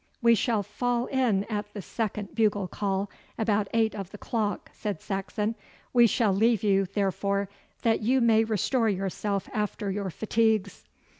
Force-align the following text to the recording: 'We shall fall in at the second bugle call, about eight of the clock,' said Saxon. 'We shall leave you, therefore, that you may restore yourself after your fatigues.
'We 0.23 0.33
shall 0.33 0.63
fall 0.63 1.05
in 1.05 1.43
at 1.43 1.71
the 1.75 1.81
second 1.83 2.33
bugle 2.33 2.67
call, 2.67 3.07
about 3.37 3.67
eight 3.71 3.93
of 3.93 4.09
the 4.09 4.17
clock,' 4.17 4.71
said 4.73 4.99
Saxon. 4.99 5.53
'We 5.93 6.07
shall 6.07 6.33
leave 6.33 6.63
you, 6.63 6.87
therefore, 6.91 7.49
that 7.83 8.01
you 8.01 8.19
may 8.19 8.43
restore 8.43 8.89
yourself 8.89 9.47
after 9.53 9.91
your 9.91 10.09
fatigues. 10.09 10.85